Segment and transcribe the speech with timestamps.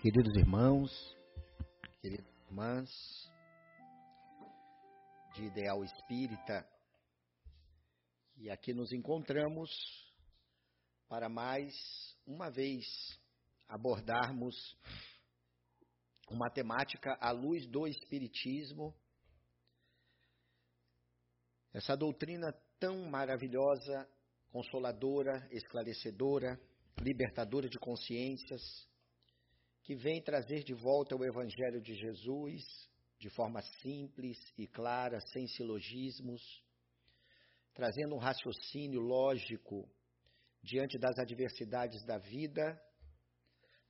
[0.00, 0.90] Queridos irmãos,
[2.00, 2.88] queridas irmãs
[5.34, 6.66] de Ideal Espírita,
[8.38, 9.70] e aqui nos encontramos
[11.06, 11.74] para mais
[12.26, 12.86] uma vez
[13.68, 14.54] abordarmos
[16.30, 18.96] uma temática à luz do Espiritismo,
[21.74, 24.08] essa doutrina tão maravilhosa,
[24.50, 26.58] consoladora, esclarecedora,
[27.02, 28.88] libertadora de consciências
[29.90, 32.62] que vem trazer de volta o Evangelho de Jesus
[33.18, 36.40] de forma simples e clara, sem silogismos,
[37.74, 39.90] trazendo um raciocínio lógico
[40.62, 42.80] diante das adversidades da vida,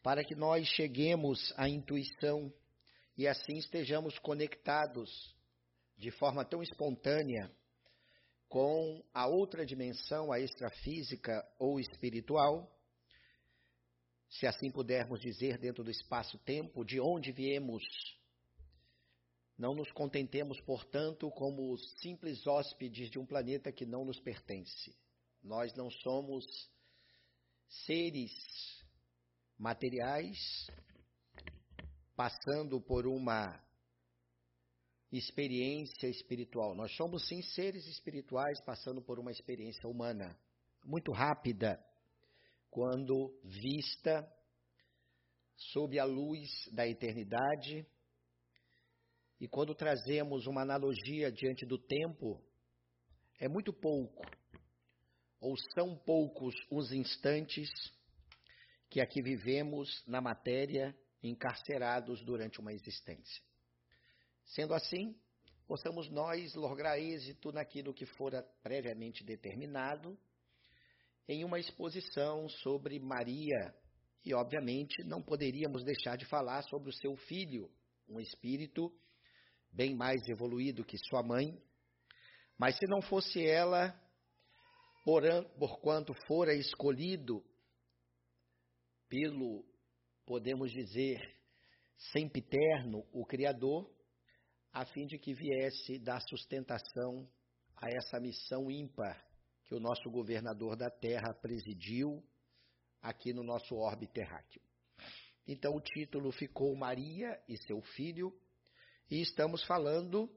[0.03, 2.51] para que nós cheguemos à intuição
[3.15, 5.37] e assim estejamos conectados
[5.99, 7.55] de forma tão espontânea
[8.49, 12.75] com a outra dimensão, a extrafísica ou espiritual,
[14.31, 17.83] se assim pudermos dizer, dentro do espaço-tempo, de onde viemos.
[19.59, 24.97] Não nos contentemos, portanto, como simples hóspedes de um planeta que não nos pertence.
[25.43, 26.47] Nós não somos
[27.87, 28.33] seres
[29.59, 30.39] materiais
[32.15, 33.61] passando por uma
[35.11, 36.75] experiência espiritual.
[36.75, 40.39] Nós somos sim seres espirituais passando por uma experiência humana
[40.85, 41.85] muito rápida
[42.71, 44.27] quando vista
[45.57, 47.87] sob a luz da eternidade.
[49.41, 52.43] E quando trazemos uma analogia diante do tempo,
[53.39, 54.23] é muito pouco,
[55.41, 57.71] ou são poucos os instantes
[58.91, 63.43] que aqui vivemos na matéria, encarcerados durante uma existência.
[64.45, 65.19] Sendo assim,
[65.67, 70.19] possamos nós lograr êxito naquilo que fora previamente determinado
[71.31, 73.73] em uma exposição sobre Maria.
[74.25, 77.71] E, obviamente, não poderíamos deixar de falar sobre o seu filho,
[78.09, 78.93] um espírito
[79.73, 81.57] bem mais evoluído que sua mãe.
[82.59, 83.97] Mas se não fosse ela,
[85.05, 85.23] por,
[85.81, 87.45] quanto fora escolhido
[89.09, 89.65] pelo,
[90.27, 91.21] podemos dizer,
[92.13, 93.89] sempiterno, o Criador,
[94.73, 97.31] a fim de que viesse dar sustentação
[97.77, 99.30] a essa missão ímpar
[99.71, 102.21] que o nosso governador da Terra presidiu
[103.01, 104.61] aqui no nosso orbe terráqueo.
[105.47, 108.37] Então o título ficou Maria e seu filho,
[109.09, 110.29] e estamos falando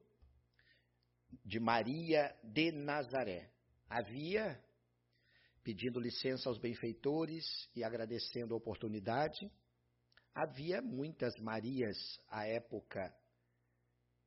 [1.44, 3.52] de Maria de Nazaré.
[3.90, 4.64] Havia,
[5.64, 7.44] pedindo licença aos benfeitores
[7.76, 9.52] e agradecendo a oportunidade,
[10.32, 11.98] havia muitas Marias
[12.30, 13.12] à época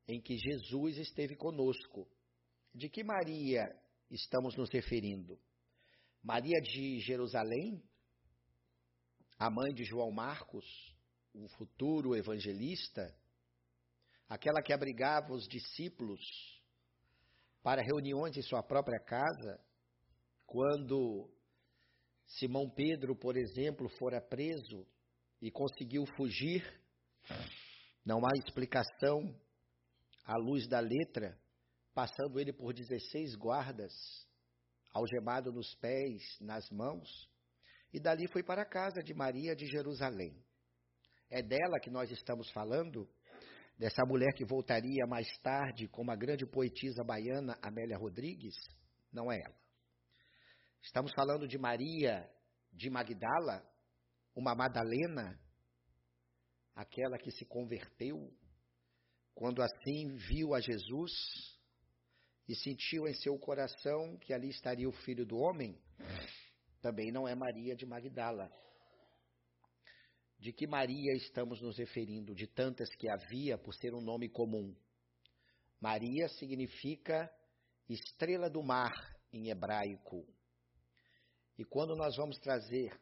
[0.09, 2.11] em que Jesus esteve conosco.
[2.75, 5.39] De que Maria estamos nos referindo?
[6.23, 7.83] Maria de Jerusalém,
[9.39, 10.65] a mãe de João Marcos,
[11.35, 13.15] o futuro evangelista,
[14.29, 16.21] aquela que abrigava os discípulos
[17.63, 19.61] para reuniões em sua própria casa,
[20.47, 21.31] quando
[22.27, 24.87] Simão Pedro, por exemplo, fora preso
[25.41, 26.65] e conseguiu fugir,
[28.05, 29.39] não há explicação
[30.25, 31.39] à luz da letra
[31.97, 33.91] passando ele por 16 guardas,
[34.93, 37.09] algemado nos pés, nas mãos,
[37.91, 40.45] e dali foi para a casa de Maria de Jerusalém.
[41.31, 43.09] É dela que nós estamos falando,
[43.79, 48.55] dessa mulher que voltaria mais tarde como a grande poetisa baiana Amélia Rodrigues?
[49.11, 49.57] Não é ela.
[50.83, 52.31] Estamos falando de Maria
[52.75, 53.67] de Magdala,
[54.35, 55.41] uma Madalena,
[56.75, 58.31] aquela que se converteu
[59.35, 61.56] quando assim viu a Jesus
[62.49, 65.77] e sentiu em seu coração que ali estaria o filho do homem,
[66.81, 68.51] também não é Maria de Magdala.
[70.39, 72.35] De que Maria estamos nos referindo?
[72.35, 74.77] De tantas que havia, por ser um nome comum.
[75.81, 77.31] Maria significa
[77.89, 78.93] estrela do mar
[79.33, 80.27] em hebraico.
[81.59, 82.93] E quando nós vamos trazer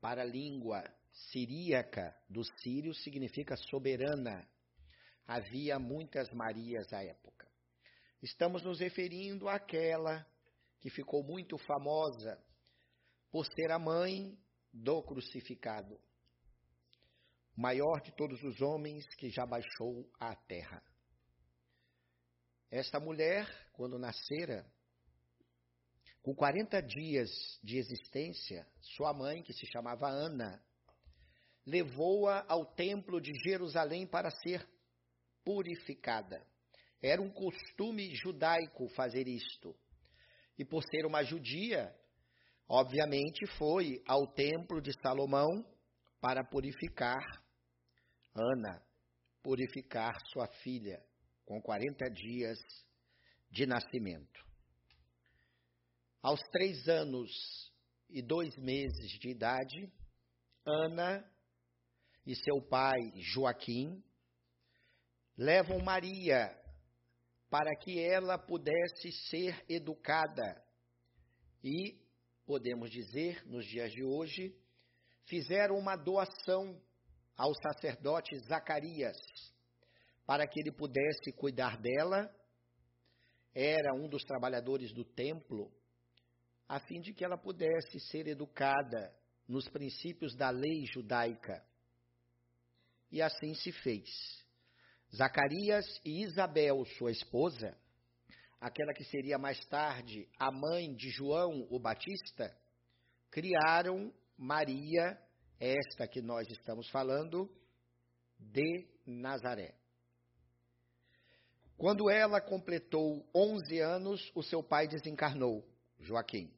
[0.00, 4.46] para a língua siríaca do sírio, significa soberana.
[5.26, 7.51] Havia muitas Marias à época.
[8.22, 10.24] Estamos nos referindo àquela
[10.80, 12.40] que ficou muito famosa
[13.32, 14.38] por ser a mãe
[14.72, 16.00] do crucificado,
[17.56, 20.80] maior de todos os homens que já baixou à terra.
[22.70, 24.64] Esta mulher, quando nascera,
[26.22, 27.28] com 40 dias
[27.62, 30.64] de existência, sua mãe, que se chamava Ana,
[31.66, 34.64] levou-a ao templo de Jerusalém para ser
[35.44, 36.46] purificada.
[37.02, 39.74] Era um costume judaico fazer isto.
[40.56, 41.92] E por ser uma judia,
[42.68, 45.66] obviamente foi ao templo de Salomão
[46.20, 47.20] para purificar
[48.34, 48.82] Ana,
[49.42, 51.04] purificar sua filha
[51.44, 52.58] com 40 dias
[53.50, 54.40] de nascimento.
[56.22, 57.30] Aos três anos
[58.08, 59.92] e dois meses de idade,
[60.64, 61.28] Ana
[62.24, 64.02] e seu pai Joaquim
[65.36, 66.61] levam Maria
[67.52, 70.64] para que ela pudesse ser educada
[71.62, 72.00] e,
[72.46, 74.56] podemos dizer, nos dias de hoje,
[75.26, 76.80] fizeram uma doação
[77.36, 79.18] ao sacerdote Zacarias
[80.24, 82.34] para que ele pudesse cuidar dela.
[83.54, 85.70] Era um dos trabalhadores do templo,
[86.66, 89.14] a fim de que ela pudesse ser educada
[89.46, 91.62] nos princípios da lei judaica.
[93.10, 94.41] E assim se fez.
[95.14, 97.76] Zacarias e Isabel, sua esposa,
[98.58, 102.56] aquela que seria mais tarde a mãe de João o Batista,
[103.30, 105.18] criaram Maria,
[105.60, 107.50] esta que nós estamos falando,
[108.38, 109.74] de Nazaré.
[111.76, 115.62] Quando ela completou 11 anos, o seu pai desencarnou,
[115.98, 116.50] Joaquim.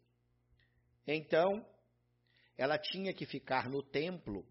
[1.07, 1.67] Então,
[2.57, 4.47] ela tinha que ficar no templo,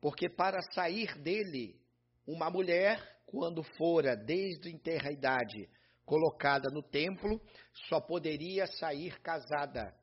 [0.00, 1.80] porque para sair dele,
[2.26, 5.66] uma mulher, quando fora desde a idade
[6.04, 7.40] colocada no templo,
[7.88, 9.96] só poderia sair casada.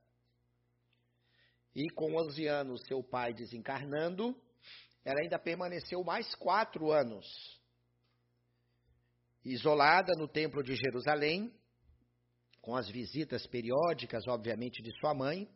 [1.76, 4.36] E com 11 anos, seu pai desencarnando,
[5.06, 7.28] ela ainda permaneceu mais quatro anos,
[9.46, 11.54] isolada no templo de Jerusalém,
[12.60, 15.48] com as visitas periódicas, obviamente, de sua mãe,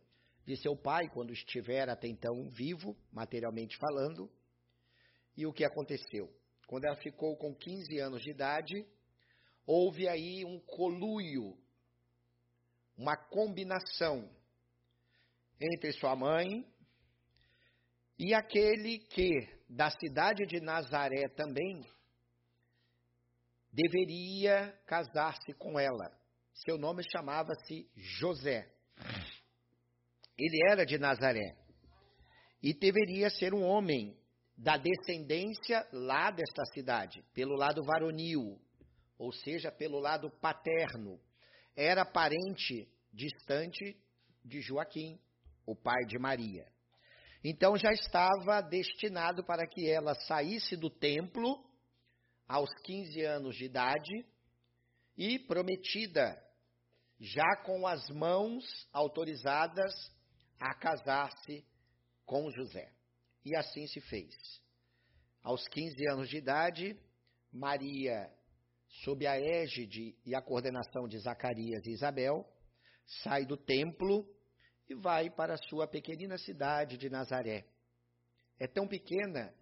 [0.45, 4.29] de seu pai, quando estiver até então vivo, materialmente falando.
[5.35, 6.31] E o que aconteceu?
[6.67, 8.85] Quando ela ficou com 15 anos de idade,
[9.65, 11.57] houve aí um coluio,
[12.97, 14.29] uma combinação
[15.59, 16.65] entre sua mãe
[18.17, 21.83] e aquele que, da cidade de Nazaré também,
[23.71, 26.11] deveria casar-se com ela.
[26.53, 28.71] Seu nome chamava-se José.
[30.37, 31.57] Ele era de Nazaré
[32.61, 34.17] e deveria ser um homem
[34.63, 38.57] da descendência lá desta cidade, pelo lado varonil,
[39.19, 41.19] ou seja, pelo lado paterno.
[41.75, 43.97] Era parente distante
[44.43, 45.19] de Joaquim,
[45.65, 46.65] o pai de Maria.
[47.43, 51.61] Então já estava destinado para que ela saísse do templo
[52.47, 54.25] aos 15 anos de idade
[55.17, 56.41] e prometida,
[57.19, 58.63] já com as mãos
[58.93, 59.93] autorizadas
[60.57, 61.65] a casar-se
[62.25, 63.02] com José.
[63.45, 64.33] E assim se fez.
[65.41, 66.97] Aos 15 anos de idade,
[67.51, 68.31] Maria,
[69.03, 72.45] sob a égide e a coordenação de Zacarias e Isabel,
[73.23, 74.25] sai do templo
[74.87, 77.65] e vai para a sua pequenina cidade de Nazaré.
[78.59, 79.53] É tão pequena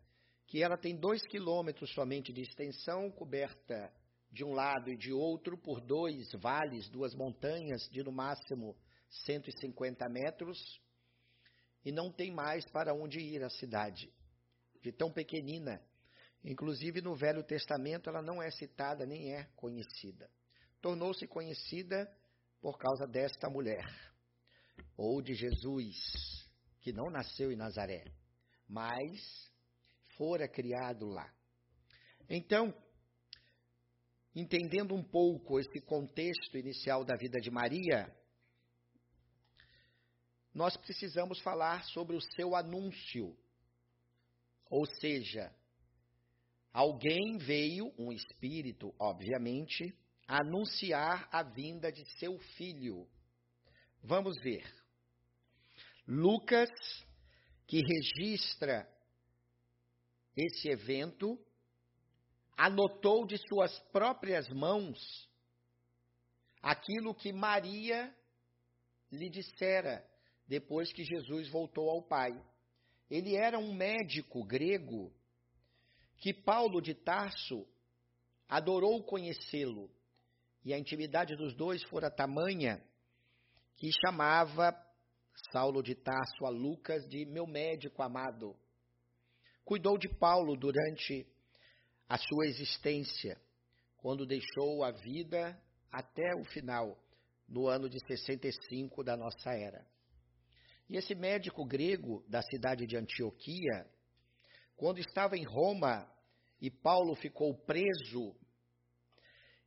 [0.47, 3.91] que ela tem dois quilômetros somente de extensão, coberta
[4.31, 8.77] de um lado e de outro por dois vales, duas montanhas de no máximo
[9.25, 10.57] 150 metros,
[11.83, 14.11] e não tem mais para onde ir a cidade,
[14.81, 15.81] de tão pequenina.
[16.43, 20.29] Inclusive no Velho Testamento ela não é citada nem é conhecida.
[20.81, 22.11] Tornou-se conhecida
[22.59, 23.85] por causa desta mulher,
[24.97, 25.95] ou de Jesus,
[26.79, 28.05] que não nasceu em Nazaré,
[28.67, 29.51] mas
[30.17, 31.31] fora criado lá.
[32.29, 32.73] Então,
[34.35, 38.15] entendendo um pouco esse contexto inicial da vida de Maria,
[40.53, 43.37] nós precisamos falar sobre o seu anúncio.
[44.69, 45.53] Ou seja,
[46.73, 49.95] alguém veio, um espírito, obviamente,
[50.27, 53.07] anunciar a vinda de seu filho.
[54.03, 54.65] Vamos ver.
[56.07, 56.69] Lucas,
[57.67, 58.89] que registra
[60.35, 61.39] esse evento,
[62.57, 65.29] anotou de suas próprias mãos
[66.61, 68.13] aquilo que Maria
[69.11, 70.05] lhe dissera
[70.51, 72.37] depois que Jesus voltou ao Pai.
[73.09, 75.09] Ele era um médico grego
[76.17, 77.65] que Paulo de Tarso
[78.49, 79.89] adorou conhecê-lo,
[80.65, 82.83] e a intimidade dos dois fora tamanha
[83.77, 84.75] que chamava
[85.53, 88.53] Saulo de Tarso a Lucas de meu médico amado.
[89.63, 91.25] Cuidou de Paulo durante
[92.09, 93.39] a sua existência,
[93.95, 95.57] quando deixou a vida
[95.89, 97.01] até o final,
[97.47, 99.89] no ano de 65 da nossa era.
[100.91, 103.89] E esse médico grego da cidade de Antioquia,
[104.75, 106.05] quando estava em Roma
[106.59, 108.35] e Paulo ficou preso,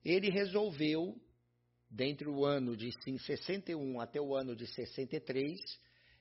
[0.05, 1.19] ele resolveu,
[1.89, 2.91] dentre o ano de
[3.21, 5.59] 61 até o ano de 63,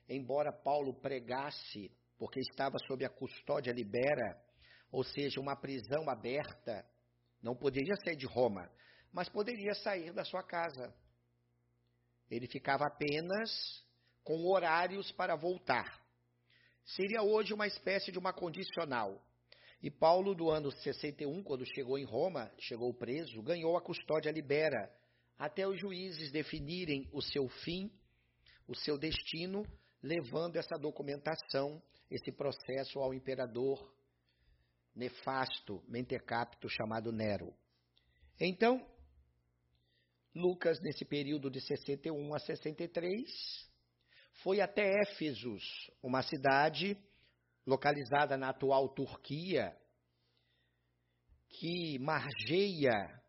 [0.08, 4.42] embora Paulo pregasse porque estava sob a custódia libera,
[4.90, 6.82] ou seja, uma prisão aberta,
[7.42, 8.72] não poderia sair de Roma,
[9.12, 10.96] mas poderia sair da sua casa.
[12.30, 13.83] Ele ficava apenas
[14.24, 16.02] com horários para voltar.
[16.84, 19.22] Seria hoje uma espécie de uma condicional.
[19.82, 24.90] E Paulo, do ano 61, quando chegou em Roma, chegou preso, ganhou a custódia libera,
[25.38, 27.90] até os juízes definirem o seu fim,
[28.66, 29.62] o seu destino,
[30.02, 33.92] levando essa documentação, esse processo ao imperador
[34.94, 37.52] nefasto, mentecapto, chamado Nero.
[38.40, 38.86] Então,
[40.34, 43.73] Lucas, nesse período de 61 a 63,
[44.42, 45.62] foi até Éfesos,
[46.02, 46.96] uma cidade
[47.66, 49.76] localizada na atual Turquia,
[51.48, 53.22] que margeia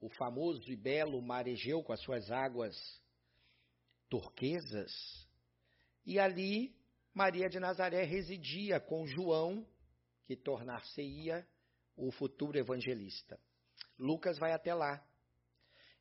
[0.00, 2.76] o famoso e belo Mar Egeu com as suas águas
[4.08, 4.92] turquesas,
[6.04, 6.74] e ali
[7.12, 9.66] Maria de Nazaré residia com João,
[10.26, 11.46] que tornar-se-ia
[11.96, 13.38] o futuro evangelista.
[13.98, 15.04] Lucas vai até lá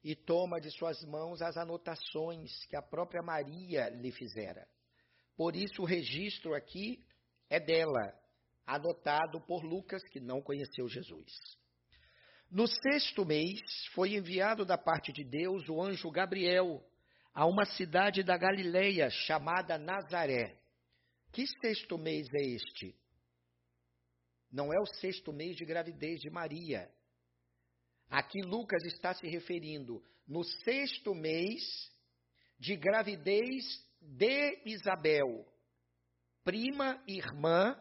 [0.04, 4.68] e toma de suas mãos as anotações que a própria Maria lhe fizera.
[5.36, 7.04] Por isso o registro aqui
[7.50, 8.14] é dela,
[8.66, 11.32] anotado por Lucas, que não conheceu Jesus.
[12.52, 13.60] No sexto mês,
[13.94, 16.84] foi enviado da parte de Deus o anjo Gabriel
[17.34, 20.58] a uma cidade da Galileia chamada Nazaré.
[21.32, 22.96] Que sexto mês é este?
[24.52, 26.92] Não é o sexto mês de gravidez de Maria.
[28.10, 31.62] Aqui Lucas está se referindo no sexto mês
[32.58, 33.64] de gravidez
[34.02, 35.46] de Isabel,
[36.44, 37.78] prima irmã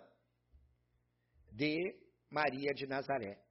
[1.50, 1.98] de
[2.30, 3.42] Maria de Nazaré.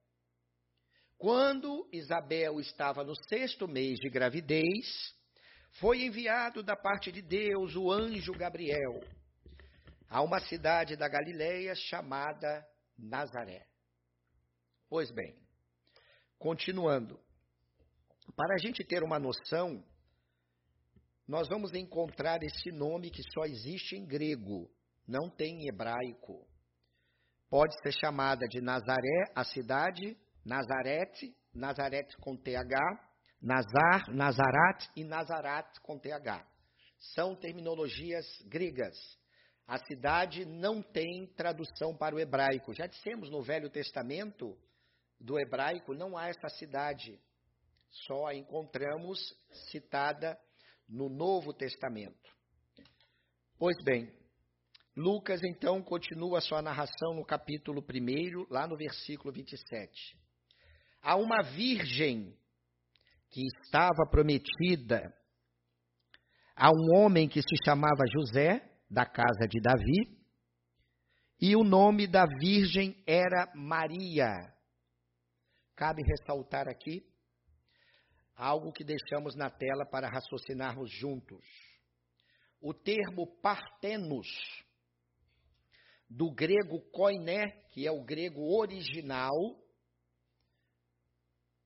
[1.17, 5.15] Quando Isabel estava no sexto mês de gravidez,
[5.79, 9.01] foi enviado da parte de Deus o anjo Gabriel
[10.09, 12.65] a uma cidade da Galileia chamada
[12.97, 13.67] Nazaré.
[14.87, 15.35] Pois bem,
[16.37, 17.19] continuando,
[18.35, 19.83] para a gente ter uma noção,
[21.27, 24.69] nós vamos encontrar esse nome que só existe em grego,
[25.07, 26.47] não tem em hebraico.
[27.49, 32.77] Pode ser chamada de Nazaré, a cidade, Nazarete, Nazarete com TH,
[33.41, 36.45] Nazar, Nazarat e Nazarat com TH.
[37.13, 38.95] São terminologias gregas.
[39.67, 42.73] A cidade não tem tradução para o hebraico.
[42.73, 44.57] Já dissemos no Velho Testamento,
[45.19, 47.19] do hebraico, não há essa cidade.
[47.89, 49.19] Só a encontramos
[49.69, 50.37] citada
[50.87, 52.35] no Novo Testamento.
[53.57, 54.11] Pois bem,
[54.95, 60.27] Lucas então continua sua narração no capítulo 1, lá no versículo 27
[61.01, 62.35] a uma virgem
[63.29, 65.13] que estava prometida
[66.53, 70.17] a um homem que se chamava José, da casa de Davi,
[71.39, 74.53] e o nome da virgem era Maria.
[75.77, 77.07] Cabe ressaltar aqui
[78.35, 81.45] algo que deixamos na tela para raciocinarmos juntos.
[82.59, 84.27] O termo partenos,
[86.09, 89.35] do grego koiné, que é o grego original,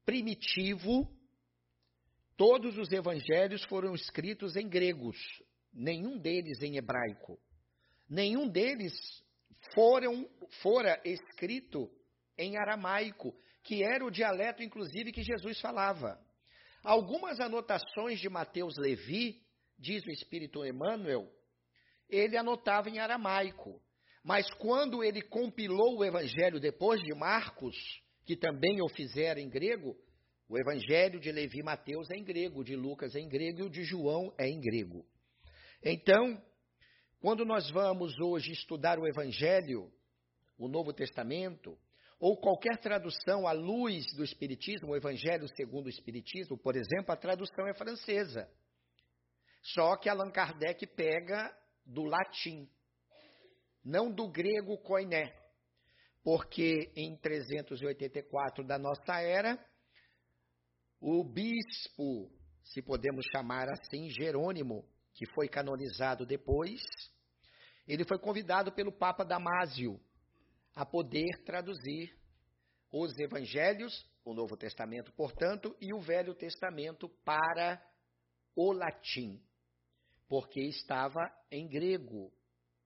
[0.05, 1.09] primitivo,
[2.35, 5.17] todos os evangelhos foram escritos em gregos,
[5.71, 7.39] nenhum deles em hebraico.
[8.09, 8.93] Nenhum deles
[9.73, 10.29] foram,
[10.61, 11.89] fora escrito
[12.37, 16.19] em aramaico, que era o dialeto, inclusive, que Jesus falava.
[16.83, 19.41] Algumas anotações de Mateus Levi,
[19.77, 21.31] diz o Espírito Emmanuel,
[22.09, 23.81] ele anotava em aramaico.
[24.23, 27.75] Mas quando ele compilou o evangelho depois de Marcos,
[28.25, 29.95] que também o fizeram em grego,
[30.47, 33.63] o evangelho de Levi e Mateus é em grego, de Lucas é em grego e
[33.63, 35.05] o de João é em grego.
[35.83, 36.39] Então,
[37.19, 39.91] quando nós vamos hoje estudar o evangelho,
[40.57, 41.77] o Novo Testamento,
[42.21, 47.17] ou qualquer tradução à luz do Espiritismo, o Evangelho segundo o Espiritismo, por exemplo, a
[47.17, 48.47] tradução é francesa.
[49.61, 51.53] Só que Allan Kardec pega
[51.85, 52.69] do latim,
[53.83, 55.35] não do grego koiné
[56.23, 59.57] porque em 384 da nossa era,
[60.99, 62.31] o bispo,
[62.63, 64.85] se podemos chamar assim, Jerônimo,
[65.15, 66.79] que foi canonizado depois,
[67.87, 69.99] ele foi convidado pelo Papa Damásio
[70.75, 72.15] a poder traduzir
[72.91, 77.81] os evangelhos, o Novo Testamento, portanto, e o Velho Testamento para
[78.55, 79.41] o latim,
[80.27, 82.31] porque estava em grego,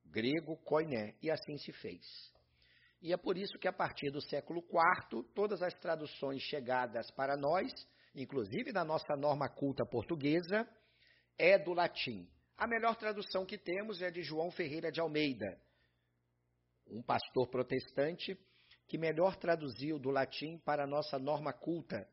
[0.05, 2.03] grego koiné, e assim se fez.
[3.01, 7.35] E é por isso que, a partir do século IV, todas as traduções chegadas para
[7.35, 7.71] nós,
[8.15, 10.67] inclusive na nossa norma culta portuguesa,
[11.37, 12.27] é do latim.
[12.57, 15.59] A melhor tradução que temos é de João Ferreira de Almeida,
[16.87, 18.37] um pastor protestante,
[18.87, 22.07] que melhor traduziu do latim para a nossa norma culta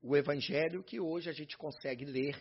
[0.00, 2.36] o Evangelho que hoje a gente consegue ler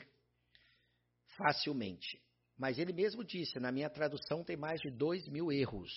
[1.37, 2.21] facilmente.
[2.57, 5.91] Mas ele mesmo disse: na minha tradução tem mais de dois mil erros,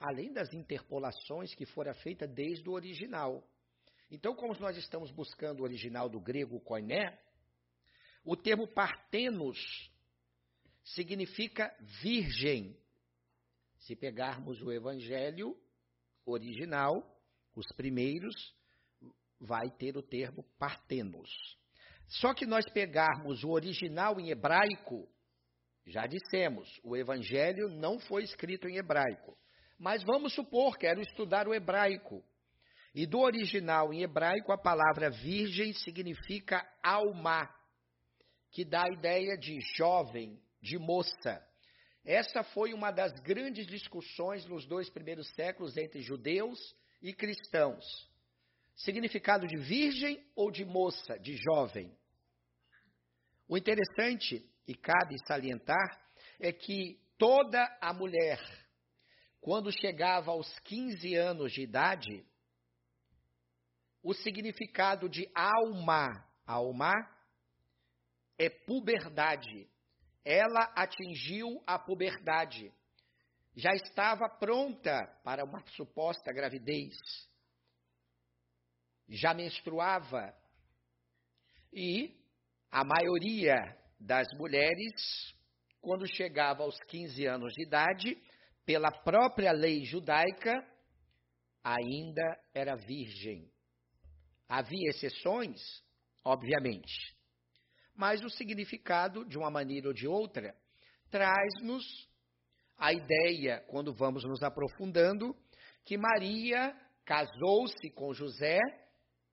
[0.00, 3.46] além das interpolações que foram feitas desde o original.
[4.10, 7.18] Então, como nós estamos buscando o original do grego koiné,
[8.24, 9.58] o termo partenos
[10.84, 12.76] significa virgem.
[13.82, 15.56] Se pegarmos o evangelho
[16.24, 17.02] original,
[17.54, 18.34] os primeiros,
[19.40, 21.28] vai ter o termo partenos.
[22.06, 25.08] Só que nós pegarmos o original em hebraico,
[25.84, 29.36] já dissemos, o evangelho não foi escrito em hebraico.
[29.78, 32.22] Mas vamos supor, quero estudar o hebraico.
[32.94, 37.52] E do original em hebraico, a palavra virgem significa alma,
[38.52, 41.51] que dá a ideia de jovem, de moça.
[42.04, 46.58] Essa foi uma das grandes discussões nos dois primeiros séculos entre judeus
[47.00, 47.84] e cristãos.
[48.74, 51.96] Significado de virgem ou de moça, de jovem?
[53.46, 56.00] O interessante, e cabe salientar,
[56.40, 58.40] é que toda a mulher,
[59.40, 62.26] quando chegava aos 15 anos de idade,
[64.02, 66.08] o significado de alma,
[66.44, 66.92] alma,
[68.36, 69.70] é puberdade.
[70.24, 72.72] Ela atingiu a puberdade.
[73.54, 76.96] Já estava pronta para uma suposta gravidez.
[79.08, 80.34] Já menstruava.
[81.72, 82.16] E
[82.70, 83.56] a maioria
[83.98, 85.34] das mulheres,
[85.80, 88.16] quando chegava aos 15 anos de idade,
[88.64, 90.66] pela própria lei judaica,
[91.62, 93.50] ainda era virgem.
[94.48, 95.60] Havia exceções,
[96.24, 97.16] obviamente,
[97.94, 100.54] mas o significado, de uma maneira ou de outra,
[101.10, 101.84] traz-nos
[102.76, 105.36] a ideia, quando vamos nos aprofundando,
[105.84, 108.60] que Maria casou-se com José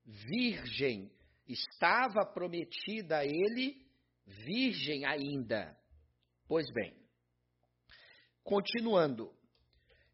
[0.05, 1.11] virgem,
[1.47, 3.85] estava prometida a ele
[4.25, 5.75] virgem ainda.
[6.47, 6.93] Pois bem,
[8.43, 9.31] continuando,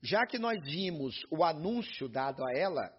[0.02, 2.94] já que nós vimos o anúncio dado a ela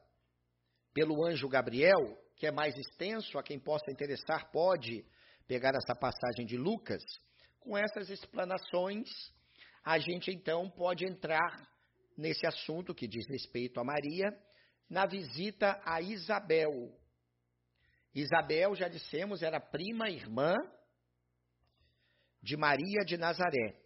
[0.93, 5.05] pelo anjo Gabriel, que é mais extenso, a quem possa interessar pode
[5.47, 7.03] pegar essa passagem de Lucas,
[7.61, 9.09] com essas explanações,
[9.85, 11.69] a gente então pode entrar
[12.17, 14.27] nesse assunto que diz respeito a Maria,
[14.89, 16.97] na visita a Isabel.
[18.15, 20.55] Isabel, já dissemos, era prima irmã
[22.43, 23.77] de Maria de Nazaré.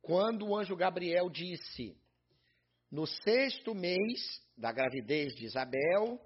[0.00, 2.00] Quando o anjo Gabriel disse,
[2.90, 6.18] no sexto mês da gravidez de Isabel,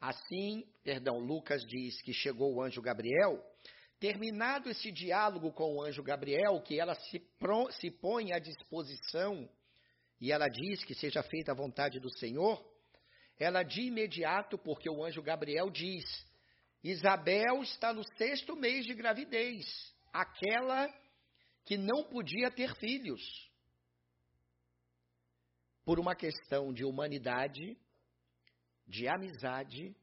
[0.00, 3.42] assim, perdão, Lucas diz que chegou o anjo Gabriel,
[3.98, 7.22] Terminado esse diálogo com o anjo Gabriel, que ela se,
[7.80, 9.48] se põe à disposição
[10.20, 12.62] e ela diz que seja feita a vontade do Senhor,
[13.38, 16.04] ela de imediato, porque o anjo Gabriel diz:
[16.82, 19.66] Isabel está no sexto mês de gravidez,
[20.12, 20.88] aquela
[21.64, 23.22] que não podia ter filhos.
[25.84, 27.76] Por uma questão de humanidade,
[28.86, 29.94] de amizade,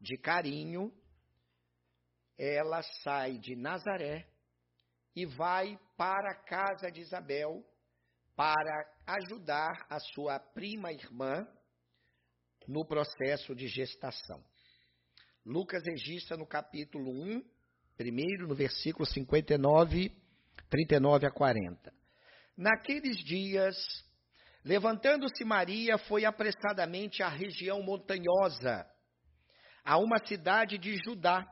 [0.00, 0.92] de carinho,
[2.38, 4.28] ela sai de Nazaré
[5.14, 7.64] e vai para a casa de Isabel
[8.36, 11.44] para ajudar a sua prima irmã
[12.68, 14.44] no processo de gestação.
[15.44, 17.42] Lucas registra no capítulo 1,
[17.96, 20.12] primeiro, no versículo 59,
[20.70, 21.92] 39 a 40.
[22.56, 23.74] Naqueles dias,
[24.64, 28.86] levantando-se Maria, foi apressadamente à região montanhosa,
[29.84, 31.44] a uma cidade de Judá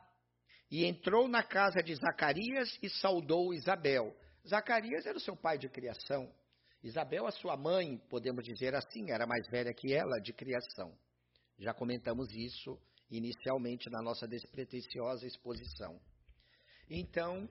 [0.70, 4.14] e entrou na casa de Zacarias e saudou Isabel.
[4.46, 6.32] Zacarias era o seu pai de criação.
[6.82, 10.96] Isabel, a sua mãe, podemos dizer assim, era mais velha que ela de criação.
[11.58, 12.78] Já comentamos isso
[13.10, 16.00] inicialmente na nossa despretensiosa exposição.
[16.88, 17.48] Então,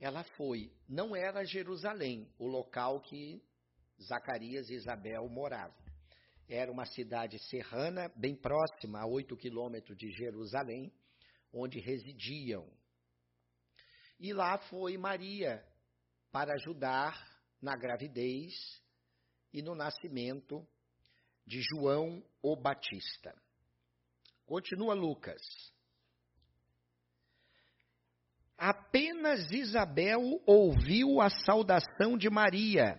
[0.00, 0.70] ela foi.
[0.88, 3.42] Não era Jerusalém, o local que
[4.02, 5.74] Zacarias e Isabel moravam.
[6.48, 10.92] Era uma cidade serrana, bem próxima, a oito quilômetros de Jerusalém,
[11.52, 12.66] onde residiam.
[14.18, 15.64] E lá foi Maria
[16.30, 17.28] para ajudar
[17.60, 18.52] na gravidez
[19.52, 20.66] e no nascimento
[21.46, 23.34] de João o Batista.
[24.46, 25.40] Continua Lucas.
[28.56, 32.96] Apenas Isabel ouviu a saudação de Maria.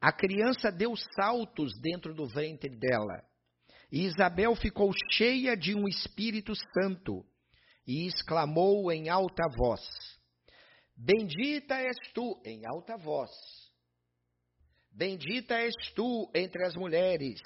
[0.00, 3.24] A criança deu saltos dentro do ventre dela.
[3.90, 7.24] E Isabel ficou cheia de um Espírito Santo
[7.88, 9.80] e exclamou em alta voz:
[10.94, 13.30] Bendita és tu, em alta voz.
[14.90, 17.40] Bendita és tu entre as mulheres,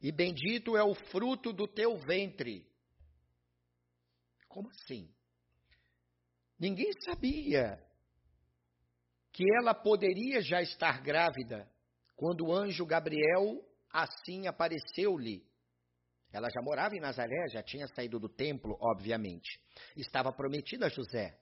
[0.00, 2.66] e bendito é o fruto do teu ventre.
[4.48, 5.12] Como assim?
[6.58, 7.78] Ninguém sabia
[9.30, 11.70] que ela poderia já estar grávida
[12.16, 15.44] quando o anjo Gabriel assim apareceu-lhe.
[16.32, 19.60] Ela já morava em Nazaré, já tinha saído do templo, obviamente.
[19.94, 21.38] Estava prometida a José.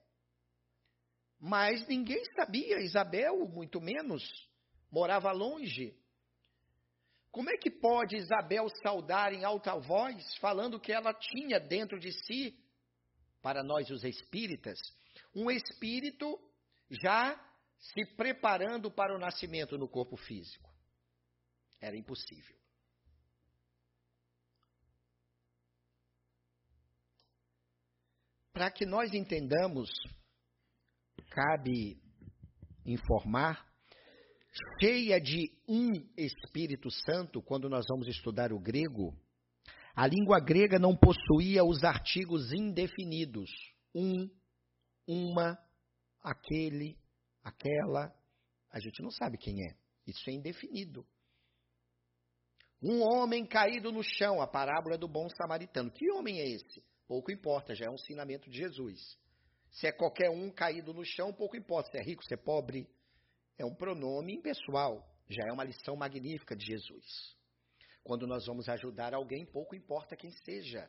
[1.39, 4.23] Mas ninguém sabia, Isabel, muito menos,
[4.91, 5.97] morava longe.
[7.31, 12.13] Como é que pode Isabel saudar em alta voz, falando que ela tinha dentro de
[12.13, 12.59] si,
[13.41, 14.79] para nós os espíritas,
[15.35, 16.39] um espírito
[16.91, 17.41] já
[17.79, 20.69] se preparando para o nascimento no corpo físico?
[21.81, 22.60] Era impossível.
[28.61, 29.89] Para que nós entendamos,
[31.31, 31.99] cabe
[32.85, 33.67] informar,
[34.79, 39.19] cheia de um Espírito Santo, quando nós vamos estudar o grego,
[39.95, 43.49] a língua grega não possuía os artigos indefinidos.
[43.95, 44.29] Um,
[45.09, 45.59] uma,
[46.23, 46.99] aquele,
[47.43, 48.15] aquela.
[48.71, 49.75] A gente não sabe quem é.
[50.07, 51.07] Isso é indefinido.
[52.83, 55.91] Um homem caído no chão, a parábola do bom samaritano.
[55.91, 56.85] Que homem é esse?
[57.11, 59.19] Pouco importa, já é um ensinamento de Jesus.
[59.73, 61.91] Se é qualquer um caído no chão, pouco importa.
[61.91, 62.89] Se é rico, se é pobre,
[63.59, 65.05] é um pronome impessoal.
[65.29, 67.37] Já é uma lição magnífica de Jesus.
[68.05, 70.89] Quando nós vamos ajudar alguém, pouco importa quem seja.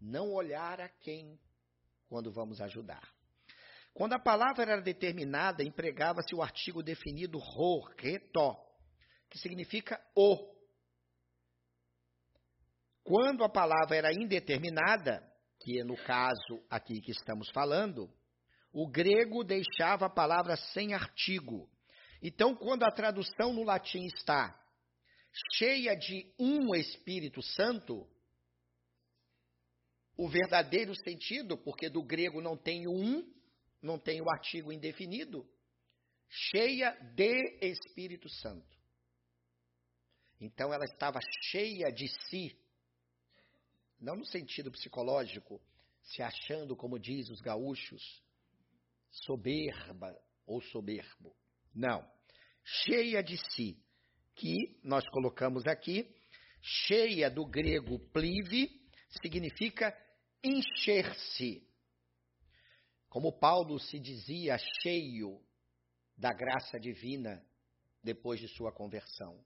[0.00, 1.38] Não olhar a quem
[2.08, 3.06] quando vamos ajudar.
[3.92, 8.56] Quando a palavra era determinada, empregava-se o artigo definido ro, reto,
[9.28, 10.50] que significa o.
[13.04, 15.30] Quando a palavra era indeterminada,
[15.62, 18.10] que no caso aqui que estamos falando,
[18.72, 21.68] o grego deixava a palavra sem artigo.
[22.22, 24.58] Então, quando a tradução no latim está
[25.54, 28.06] cheia de um Espírito Santo,
[30.16, 33.28] o verdadeiro sentido, porque do grego não tem um,
[33.80, 35.46] não tem o artigo indefinido,
[36.28, 38.78] cheia de Espírito Santo.
[40.40, 41.20] Então ela estava
[41.50, 42.56] cheia de si,
[44.02, 45.62] não no sentido psicológico,
[46.02, 48.20] se achando, como diz os gaúchos,
[49.10, 51.34] soberba ou soberbo.
[51.72, 52.04] Não.
[52.64, 53.80] Cheia de si,
[54.34, 56.12] que nós colocamos aqui,
[56.60, 58.82] cheia do grego plive,
[59.22, 59.96] significa
[60.42, 61.64] encher-se.
[63.08, 65.40] Como Paulo se dizia cheio
[66.16, 67.44] da graça divina
[68.02, 69.44] depois de sua conversão.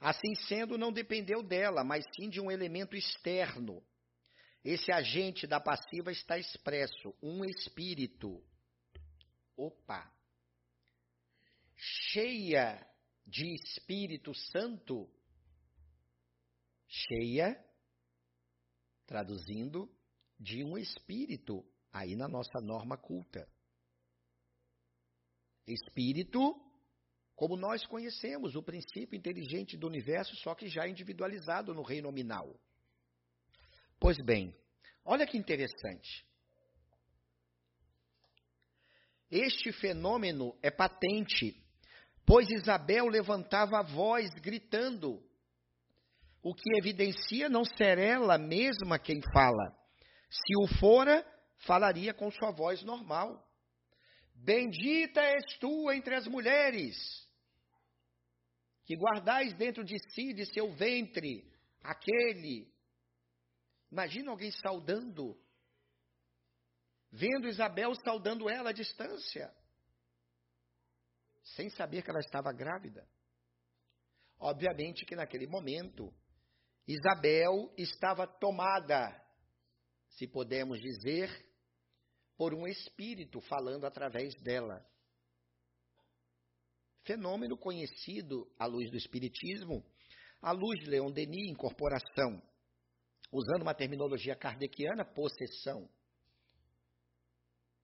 [0.00, 3.84] Assim sendo, não dependeu dela, mas sim de um elemento externo.
[4.64, 8.42] Esse agente da passiva está expresso, um espírito.
[9.54, 10.10] Opa!
[11.76, 12.86] Cheia
[13.26, 15.08] de Espírito Santo,
[16.86, 17.62] cheia,
[19.06, 19.88] traduzindo,
[20.38, 23.48] de um espírito, aí na nossa norma culta.
[25.66, 26.54] Espírito
[27.40, 32.54] como nós conhecemos o princípio inteligente do universo, só que já individualizado no reino nominal.
[33.98, 34.54] Pois bem,
[35.02, 36.22] olha que interessante.
[39.30, 41.56] Este fenômeno é patente,
[42.26, 45.26] pois Isabel levantava a voz gritando,
[46.42, 49.74] o que evidencia não ser ela mesma quem fala.
[50.28, 51.26] Se o fora,
[51.60, 53.42] falaria com sua voz normal.
[54.34, 57.29] Bendita és tu entre as mulheres
[58.84, 61.50] que guardais dentro de si, de seu ventre,
[61.82, 62.72] aquele.
[63.90, 65.36] Imagina alguém saudando,
[67.10, 69.52] vendo Isabel saudando ela à distância,
[71.42, 73.06] sem saber que ela estava grávida.
[74.38, 76.14] Obviamente que naquele momento,
[76.86, 79.14] Isabel estava tomada,
[80.10, 81.28] se podemos dizer,
[82.36, 84.84] por um espírito falando através dela
[87.04, 89.84] fenômeno conhecido à luz do Espiritismo,
[90.40, 92.42] à luz de Leon Denis, incorporação,
[93.32, 95.88] usando uma terminologia kardeciana, possessão,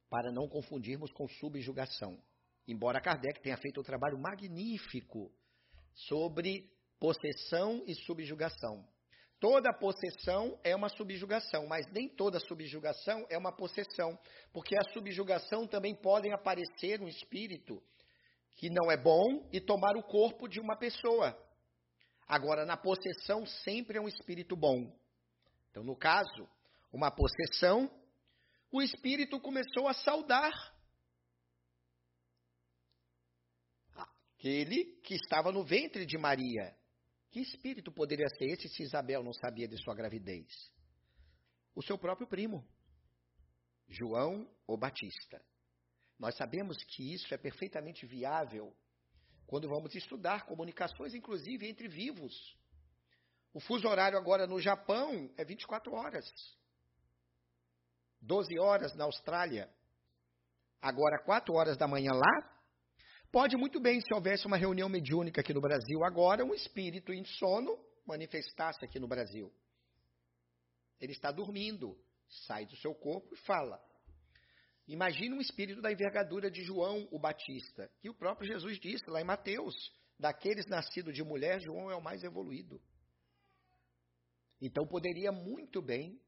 [0.08, 2.20] para não confundirmos com subjugação.
[2.66, 5.32] Embora Kardec tenha feito um trabalho magnífico
[5.94, 8.84] sobre possessão e subjugação.
[9.38, 14.18] Toda possessão é uma subjugação, mas nem toda subjugação é uma possessão,
[14.52, 17.82] porque a subjugação também podem aparecer um espírito
[18.56, 21.36] que não é bom e tomar o corpo de uma pessoa.
[22.26, 24.92] Agora, na possessão, sempre é um espírito bom.
[25.70, 26.48] Então, no caso,
[26.90, 27.90] uma possessão,
[28.72, 30.52] o espírito começou a saudar.
[33.94, 36.74] Aquele que estava no ventre de Maria.
[37.30, 40.46] Que espírito poderia ser esse se Isabel não sabia de sua gravidez?
[41.74, 42.66] O seu próprio primo,
[43.86, 45.44] João o Batista.
[46.18, 48.74] Nós sabemos que isso é perfeitamente viável
[49.46, 52.34] quando vamos estudar comunicações, inclusive entre vivos.
[53.52, 56.24] O fuso horário agora no Japão é 24 horas.
[58.20, 59.70] 12 horas na Austrália.
[60.80, 62.56] Agora, 4 horas da manhã lá,
[63.36, 67.22] Pode muito bem, se houvesse uma reunião mediúnica aqui no Brasil agora, um espírito em
[67.24, 69.52] sono manifestasse aqui no Brasil.
[70.98, 71.98] Ele está dormindo,
[72.46, 73.78] sai do seu corpo e fala.
[74.86, 79.20] Imagina um espírito da envergadura de João o Batista, que o próprio Jesus disse lá
[79.20, 79.74] em Mateus:
[80.18, 82.80] daqueles nascidos de mulher, João é o mais evoluído.
[84.60, 86.20] Então poderia muito bem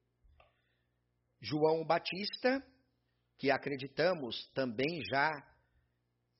[1.40, 2.62] João o Batista,
[3.38, 5.30] que acreditamos também já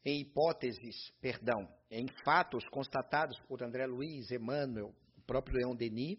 [0.04, 6.18] em hipóteses, perdão, em fatos constatados por André Luiz, Emmanuel, o próprio Leão Denis,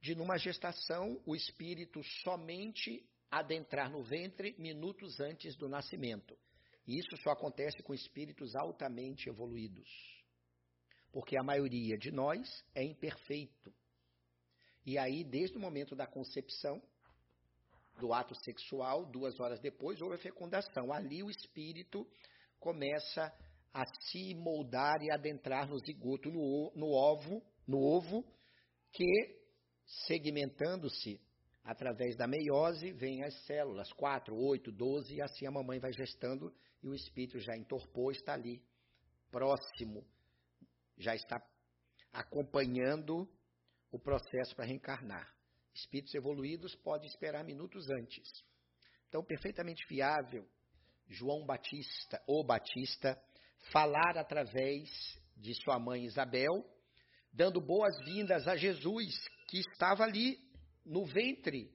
[0.00, 6.38] de numa gestação o espírito somente adentrar no ventre minutos antes do nascimento.
[6.86, 9.88] E isso só acontece com espíritos altamente evoluídos.
[11.10, 13.72] Porque a maioria de nós é imperfeito.
[14.84, 16.82] E aí, desde o momento da concepção,
[17.98, 20.92] do ato sexual, duas horas depois, houve a fecundação.
[20.92, 22.06] Ali o espírito
[22.58, 23.32] começa
[23.72, 28.24] a se moldar e adentrar no zigoto, no, ovo, no ovo,
[28.92, 29.40] que
[30.06, 31.20] segmentando-se
[31.64, 36.52] através da meiose, vem as células, 4, 8, 12, e assim a mamãe vai gestando
[36.82, 38.60] e o espírito já entorpou, está ali,
[39.30, 40.04] próximo,
[40.98, 41.40] já está
[42.12, 43.28] acompanhando
[43.90, 45.32] o processo para reencarnar.
[45.74, 48.28] Espíritos evoluídos podem esperar minutos antes.
[49.08, 50.46] Então, perfeitamente fiável
[51.08, 53.20] João Batista, ou Batista,
[53.70, 54.88] falar através
[55.36, 56.64] de sua mãe Isabel,
[57.32, 59.14] dando boas-vindas a Jesus,
[59.48, 60.38] que estava ali
[60.84, 61.72] no ventre,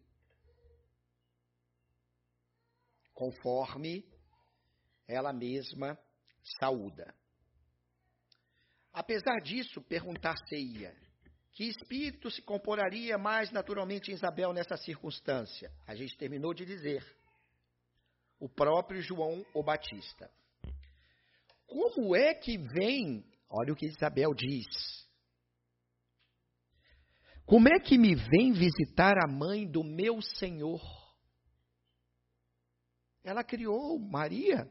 [3.13, 4.05] conforme
[5.07, 5.97] ela mesma
[6.59, 7.13] saúda.
[8.93, 10.95] Apesar disso, perguntar-se-ia,
[11.53, 15.71] que espírito se comporaria mais naturalmente em Isabel nessa circunstância?
[15.87, 17.03] A gente terminou de dizer
[18.39, 20.31] o próprio João o Batista.
[21.65, 25.06] Como é que vem, olha o que Isabel diz.
[27.47, 30.81] Como é que me vem visitar a mãe do meu Senhor?
[33.23, 34.69] Ela criou Maria.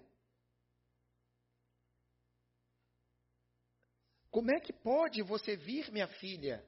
[4.31, 6.63] Como é que pode você vir, minha filha?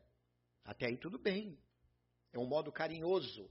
[0.65, 1.63] Até aí tudo bem.
[2.33, 3.47] É um modo carinhoso.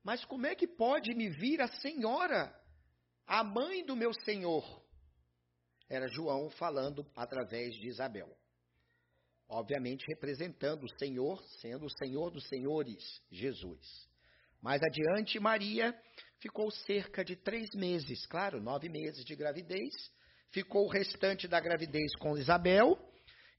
[0.00, 2.54] Mas como é que pode me vir a senhora,
[3.26, 4.64] a mãe do meu senhor?
[5.88, 8.43] Era João falando através de Isabel.
[9.48, 14.08] Obviamente representando o Senhor, sendo o Senhor dos Senhores, Jesus.
[14.60, 15.94] Mais adiante, Maria
[16.40, 19.92] ficou cerca de três meses, claro, nove meses de gravidez,
[20.50, 22.98] ficou o restante da gravidez com Isabel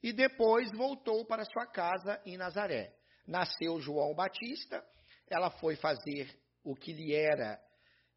[0.02, 2.95] e depois voltou para sua casa em Nazaré.
[3.28, 4.84] Nasceu João Batista,
[5.28, 7.60] ela foi fazer o que lhe era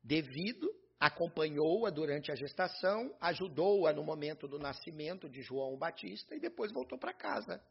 [0.03, 6.73] devido, acompanhou-a durante a gestação, ajudou-a no momento do nascimento de João Batista e depois
[6.73, 7.63] voltou para casa.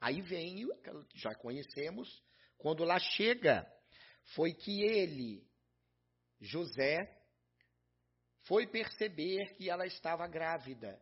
[0.00, 0.66] Aí vem,
[1.14, 2.22] já conhecemos,
[2.58, 3.70] quando lá chega,
[4.34, 5.46] foi que ele,
[6.40, 6.98] José,
[8.46, 11.00] foi perceber que ela estava grávida,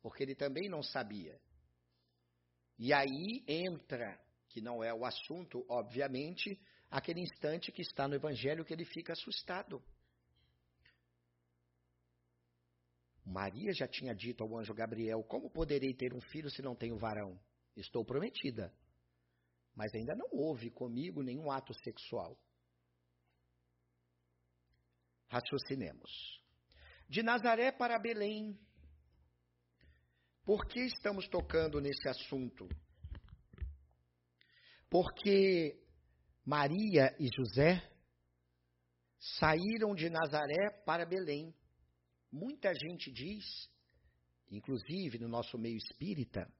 [0.00, 1.38] porque ele também não sabia.
[2.78, 6.58] E aí entra que não é o assunto, obviamente,
[6.92, 9.82] aquele instante que está no Evangelho que ele fica assustado.
[13.24, 16.98] Maria já tinha dito ao anjo Gabriel: Como poderei ter um filho se não tenho
[16.98, 17.40] varão?
[17.74, 18.70] Estou prometida.
[19.74, 22.38] Mas ainda não houve comigo nenhum ato sexual.
[25.28, 26.42] Raciocinemos.
[27.08, 28.58] De Nazaré para Belém.
[30.44, 32.68] Por que estamos tocando nesse assunto?
[34.90, 35.81] Porque
[36.44, 37.80] Maria e José
[39.38, 41.54] saíram de Nazaré para Belém.
[42.30, 43.44] Muita gente diz,
[44.50, 46.50] inclusive no nosso meio espírita,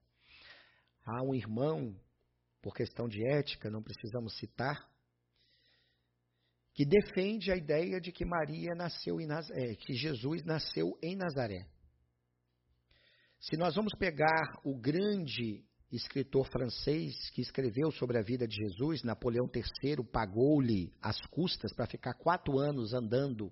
[1.05, 1.99] há um irmão,
[2.61, 4.89] por questão de ética, não precisamos citar,
[6.73, 11.67] que defende a ideia de que Maria nasceu em Nazaré, que Jesus nasceu em Nazaré.
[13.39, 15.65] Se nós vamos pegar o grande
[15.95, 21.85] escritor francês que escreveu sobre a vida de Jesus, Napoleão III pagou-lhe as custas para
[21.85, 23.51] ficar quatro anos andando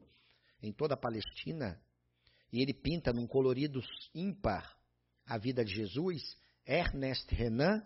[0.61, 1.79] em toda a Palestina
[2.51, 3.79] e ele pinta num colorido
[4.13, 4.75] ímpar
[5.25, 7.81] a vida de Jesus, Ernest Renan,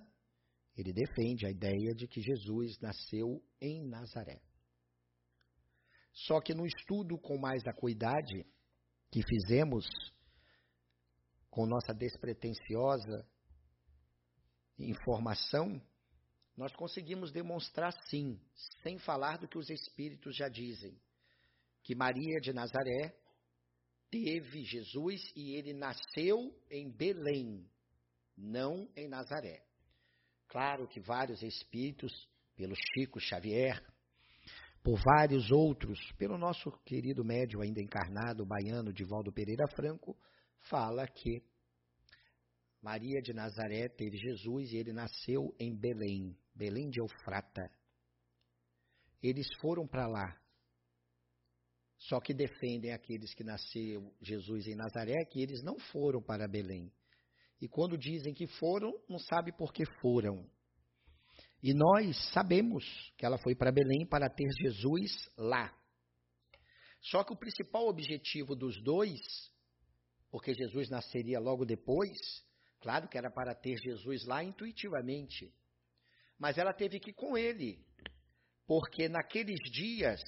[0.78, 4.42] ele defende a ideia de que Jesus nasceu em Nazaré.
[6.12, 8.46] Só que no estudo com mais acuidade
[9.12, 9.86] que fizemos,
[11.50, 13.26] com nossa despretensiosa
[14.78, 15.82] informação,
[16.58, 18.40] nós conseguimos demonstrar sim,
[18.82, 20.98] sem falar do que os espíritos já dizem,
[21.84, 23.16] que Maria de Nazaré
[24.10, 27.70] teve Jesus e ele nasceu em Belém,
[28.38, 29.64] não em Nazaré.
[30.48, 32.12] Claro que vários espíritos,
[32.56, 33.84] pelo Chico Xavier,
[34.82, 40.16] por vários outros, pelo nosso querido médium ainda encarnado, baiano Divaldo Pereira Franco,
[40.70, 41.44] fala que
[42.86, 47.68] Maria de Nazaré teve Jesus e ele nasceu em Belém, Belém de Eufrata.
[49.24, 50.40] Eles foram para lá.
[51.98, 56.94] Só que defendem aqueles que nasceu Jesus em Nazaré que eles não foram para Belém.
[57.60, 60.48] E quando dizem que foram, não sabe por que foram.
[61.64, 62.86] E nós sabemos
[63.18, 65.76] que ela foi para Belém para ter Jesus lá.
[67.02, 69.20] Só que o principal objetivo dos dois,
[70.30, 72.45] porque Jesus nasceria logo depois,
[72.86, 75.52] claro que era para ter Jesus lá intuitivamente,
[76.38, 77.84] mas ela teve que ir com ele,
[78.68, 80.22] porque naqueles dias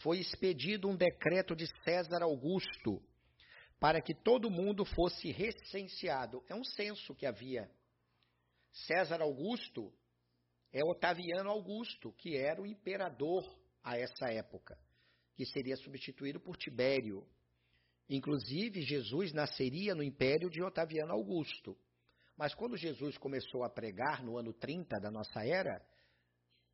[0.00, 3.02] foi expedido um decreto de César Augusto
[3.80, 6.40] para que todo mundo fosse recenseado.
[6.48, 7.68] É um censo que havia.
[8.86, 9.92] César Augusto
[10.72, 13.42] é Otaviano Augusto, que era o imperador
[13.82, 14.78] a essa época,
[15.34, 17.26] que seria substituído por Tibério.
[18.08, 21.76] Inclusive, Jesus nasceria no império de Otaviano Augusto.
[22.36, 25.80] Mas quando Jesus começou a pregar no ano 30 da nossa era,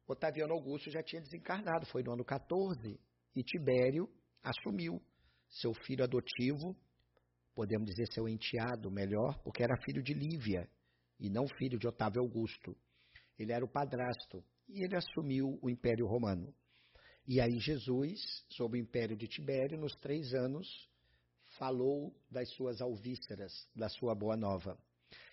[0.07, 2.99] Otaviano Augusto já tinha desencarnado, foi no ano 14,
[3.37, 4.09] e Tibério
[4.43, 5.01] assumiu
[5.49, 6.77] seu filho adotivo,
[7.55, 10.69] podemos dizer seu enteado melhor, porque era filho de Lívia
[11.19, 12.77] e não filho de Otávio Augusto.
[13.39, 16.55] Ele era o padrasto e ele assumiu o Império Romano.
[17.27, 18.19] E aí Jesus,
[18.49, 20.67] sob o Império de Tibério, nos três anos,
[21.59, 24.77] falou das suas alvíceras, da sua boa nova.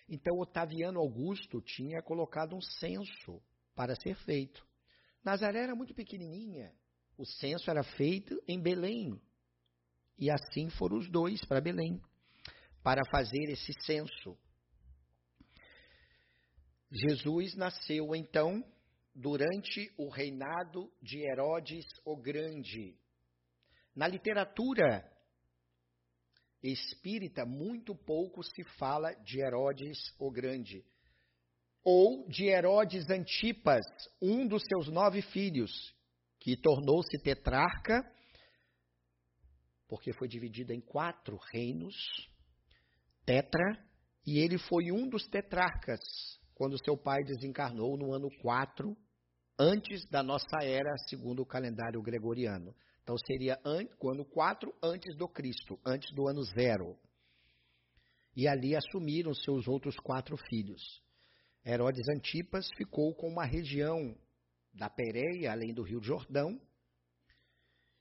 [0.08, 3.42] Então Otaviano Augusto tinha colocado um censo
[3.74, 4.66] para ser feito.
[5.22, 6.72] Nazaré era muito pequenininha.
[7.16, 9.20] O censo era feito em Belém.
[10.18, 12.00] E assim foram os dois para Belém,
[12.82, 14.36] para fazer esse censo.
[16.90, 18.64] Jesus nasceu então
[19.14, 22.96] durante o reinado de Herodes o Grande.
[23.94, 25.04] Na literatura
[26.62, 30.84] espírita, muito pouco se fala de Herodes o Grande,
[31.84, 33.84] ou de Herodes Antipas,
[34.20, 35.70] um dos seus nove filhos,
[36.40, 38.04] que tornou-se tetrarca,
[39.88, 41.96] porque foi dividido em quatro reinos,
[43.24, 43.84] tetra,
[44.26, 46.00] e ele foi um dos tetrarcas
[46.54, 48.96] quando seu pai desencarnou no ano 4,
[49.58, 52.74] antes da nossa era, segundo o calendário gregoriano.
[53.08, 53.58] Então seria
[54.02, 56.94] o ano 4 antes do Cristo, antes do ano zero.
[58.36, 61.02] E ali assumiram seus outros quatro filhos.
[61.64, 64.14] Herodes Antipas ficou com uma região
[64.74, 66.60] da Pérea, além do Rio Jordão,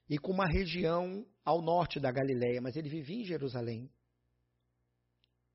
[0.10, 3.90] e com uma região ao norte da Galileia, mas ele vivia em Jerusalém.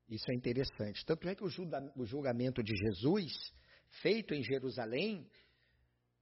[0.09, 1.05] Isso é interessante.
[1.05, 3.31] Tanto é que o julgamento de Jesus,
[4.01, 5.29] feito em Jerusalém,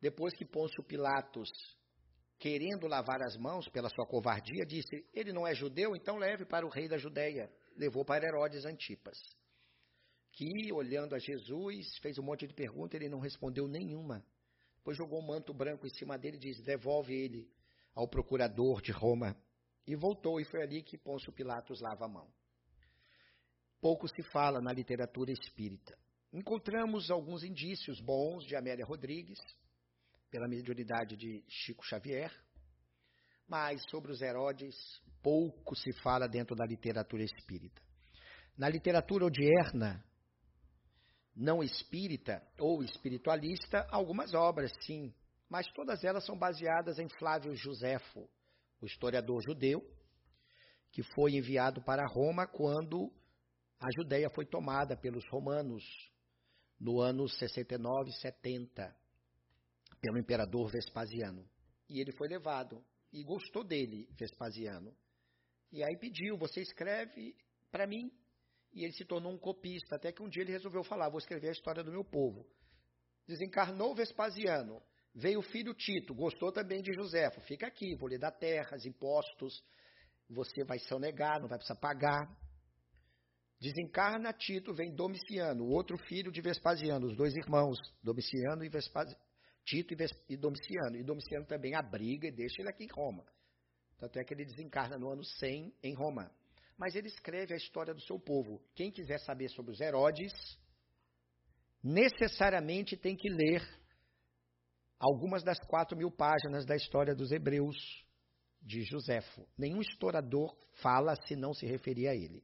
[0.02, 1.50] depois que Pôncio Pilatos,
[2.42, 6.66] querendo lavar as mãos pela sua covardia, disse: Ele não é judeu, então leve para
[6.66, 7.50] o rei da Judéia.
[7.78, 9.18] Levou para Herodes Antipas.
[10.34, 14.26] Que, olhando a Jesus, fez um monte de perguntas, ele não respondeu nenhuma.
[14.78, 17.48] Depois jogou um manto branco em cima dele e disse: Devolve ele
[17.94, 19.38] ao procurador de Roma.
[19.86, 22.28] E voltou, e foi ali que Pôncio Pilatos lava a mão
[23.82, 25.98] pouco se fala na literatura espírita.
[26.32, 29.40] Encontramos alguns indícios bons de Amélia Rodrigues,
[30.32, 32.32] pela mediunidade de Chico Xavier,
[33.48, 34.76] mas sobre os Herodes
[35.22, 37.82] pouco se fala dentro da literatura espírita.
[38.58, 40.04] Na literatura odierna,
[41.36, 45.14] não espírita ou espiritualista, algumas obras, sim,
[45.50, 48.30] mas todas elas são baseadas em Flávio Josefo,
[48.80, 49.86] o historiador judeu,
[50.92, 53.12] que foi enviado para Roma quando
[53.80, 55.84] a Judéia foi tomada pelos romanos
[56.80, 59.01] no ano 69 e 70
[60.02, 61.48] pelo imperador Vespasiano.
[61.88, 62.84] E ele foi levado
[63.14, 64.96] e gostou dele, Vespasiano.
[65.72, 67.36] E aí pediu, você escreve
[67.70, 68.12] para mim.
[68.74, 71.50] E ele se tornou um copista, até que um dia ele resolveu falar, vou escrever
[71.50, 72.48] a história do meu povo.
[73.28, 74.82] Desencarnou Vespasiano,
[75.14, 79.62] veio o filho Tito, gostou também de Joséfo, fica aqui, vou lhe dar terras, impostos,
[80.30, 82.34] você vai sonegar, não vai precisar pagar.
[83.60, 89.22] Desencarna Tito, vem Domiciano, o outro filho de Vespasiano, os dois irmãos, Domiciano e Vespasiano.
[89.66, 89.94] Tito
[90.30, 90.98] e Domiciano.
[90.98, 93.26] E Domiciano também abriga e deixa ele aqui em Roma.
[93.98, 96.32] Tanto é que ele desencarna no ano 100 em Roma.
[96.78, 98.62] Mas ele escreve a história do seu povo.
[98.74, 100.32] Quem quiser saber sobre os Herodes,
[101.84, 103.62] necessariamente tem que ler
[105.00, 107.76] algumas das quatro mil páginas da história dos Hebreus
[108.62, 109.48] de Joséfo.
[109.58, 112.44] Nenhum historiador fala se não se referir a ele.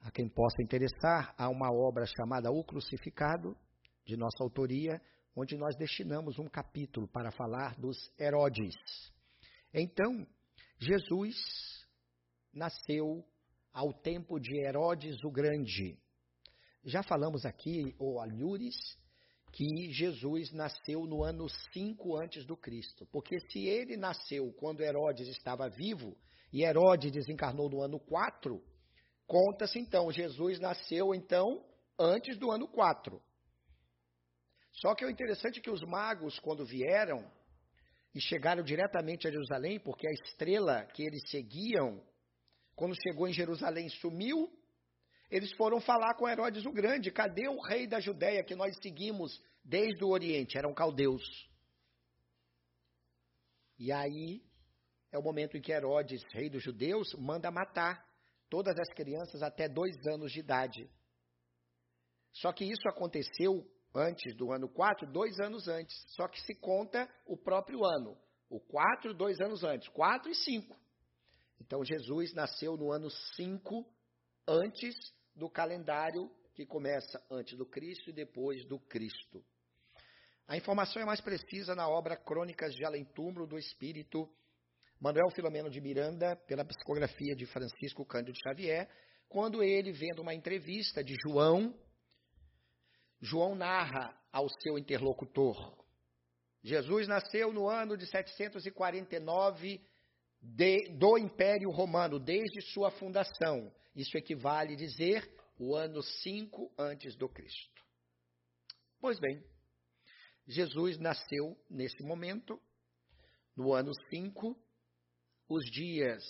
[0.00, 3.56] A quem possa interessar, há uma obra chamada O Crucificado,
[4.04, 5.00] de nossa autoria,
[5.36, 8.74] onde nós destinamos um capítulo para falar dos Herodes.
[9.72, 10.26] Então,
[10.78, 11.34] Jesus
[12.52, 13.24] nasceu
[13.72, 15.98] ao tempo de Herodes o Grande.
[16.84, 18.76] Já falamos aqui, ou Alhures,
[19.50, 23.06] que Jesus nasceu no ano 5 antes do Cristo.
[23.10, 26.16] Porque se ele nasceu quando Herodes estava vivo,
[26.52, 28.62] e Herodes desencarnou no ano 4,
[29.26, 31.64] conta-se então, Jesus nasceu então
[31.98, 33.20] antes do ano 4.
[34.84, 37.26] Só que o interessante é que os magos, quando vieram
[38.14, 42.04] e chegaram diretamente a Jerusalém, porque a estrela que eles seguiam,
[42.76, 44.52] quando chegou em Jerusalém, sumiu,
[45.30, 49.42] eles foram falar com Herodes o Grande: cadê o rei da Judéia que nós seguimos
[49.64, 50.58] desde o Oriente?
[50.58, 51.24] Eram caldeus.
[53.78, 54.44] E aí
[55.10, 58.06] é o momento em que Herodes, rei dos judeus, manda matar
[58.50, 60.90] todas as crianças até dois anos de idade.
[62.34, 65.94] Só que isso aconteceu antes do ano 4, dois anos antes.
[66.08, 68.16] Só que se conta o próprio ano.
[68.50, 69.88] O 4, dois anos antes.
[69.88, 70.76] 4 e 5.
[71.60, 73.86] Então Jesus nasceu no ano 5
[74.46, 74.94] antes
[75.34, 79.44] do calendário que começa antes do Cristo e depois do Cristo.
[80.46, 84.28] A informação é mais precisa na obra Crônicas de Além Túmulo do Espírito
[85.00, 88.88] Manuel Filomeno de Miranda, pela psicografia de Francisco Cândido Xavier,
[89.28, 91.74] quando ele, vendo uma entrevista de João,
[93.24, 95.74] João narra ao seu interlocutor:
[96.62, 99.80] Jesus nasceu no ano de 749
[100.42, 103.72] de, do Império Romano, desde sua fundação.
[103.96, 107.82] Isso equivale a dizer o ano 5 antes do Cristo.
[109.00, 109.42] Pois bem,
[110.46, 112.60] Jesus nasceu nesse momento,
[113.56, 114.54] no ano 5,
[115.48, 116.22] os dias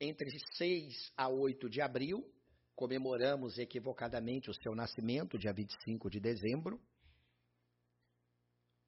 [0.00, 2.24] entre 6 a 8 de abril,
[2.78, 6.80] comemoramos equivocadamente o seu nascimento, dia 25 de dezembro,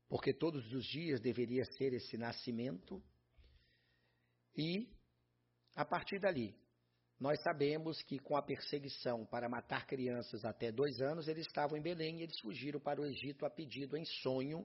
[0.09, 3.03] porque todos os dias deveria ser esse nascimento.
[4.57, 4.89] E,
[5.75, 6.55] a partir dali,
[7.19, 11.83] nós sabemos que com a perseguição para matar crianças até dois anos, eles estavam em
[11.83, 14.65] Belém e eles fugiram para o Egito a pedido em sonho.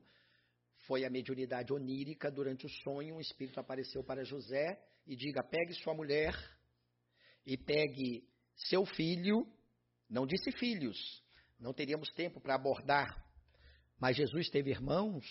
[0.86, 2.30] Foi a mediunidade onírica.
[2.30, 6.36] Durante o sonho, um espírito apareceu para José e diga: pegue sua mulher
[7.44, 9.48] e pegue seu filho,
[10.10, 11.24] não disse filhos,
[11.60, 13.24] não teríamos tempo para abordar,
[14.00, 15.26] mas Jesus teve irmãos?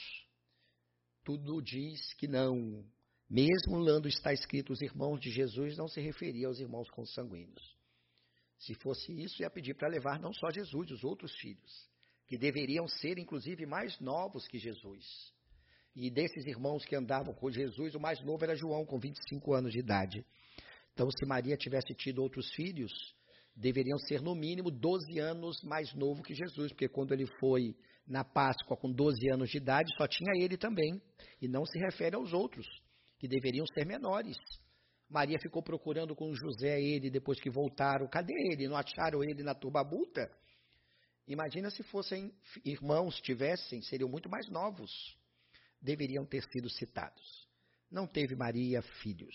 [1.25, 2.85] Tudo diz que não.
[3.29, 7.75] Mesmo lendo está escrito os irmãos de Jesus, não se referia aos irmãos consanguíneos.
[8.59, 11.89] Se fosse isso, ia pedir para levar não só Jesus, os outros filhos,
[12.27, 15.33] que deveriam ser inclusive mais novos que Jesus.
[15.95, 19.73] E desses irmãos que andavam com Jesus, o mais novo era João, com 25 anos
[19.73, 20.27] de idade.
[20.95, 22.93] Então, se Maria tivesse tido outros filhos,
[23.55, 27.77] deveriam ser no mínimo 12 anos mais novo que Jesus, porque quando ele foi
[28.07, 31.03] na Páscoa com 12 anos de idade, só tinha ele também,
[31.43, 32.65] e não se refere aos outros,
[33.19, 34.37] que deveriam ser menores.
[35.11, 38.09] Maria ficou procurando com José ele depois que voltaram.
[38.09, 38.69] Cadê ele?
[38.69, 40.31] Não acharam ele na turbabuta?
[41.27, 42.33] Imagina se fossem
[42.65, 44.91] irmãos, tivessem, seriam muito mais novos.
[45.83, 47.49] Deveriam ter sido citados.
[47.91, 49.35] Não teve Maria filhos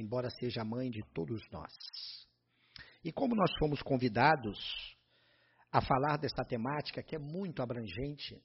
[0.00, 1.72] embora seja a mãe de todos nós.
[3.04, 4.58] E como nós fomos convidados
[5.70, 8.42] a falar dessa temática que é muito abrangente,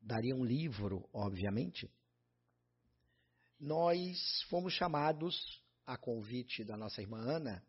[0.00, 1.90] daria um livro, obviamente,
[3.58, 4.16] nós
[4.48, 5.34] fomos chamados
[5.86, 7.62] a convite da nossa irmã Ana,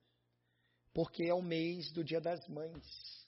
[0.94, 3.28] porque é o mês do Dia das Mães.